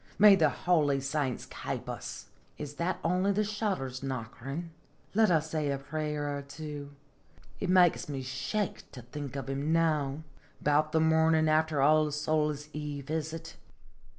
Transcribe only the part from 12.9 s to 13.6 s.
is it?